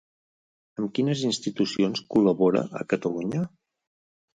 [0.81, 3.49] Amb quines institucions col·labora a Catalunya?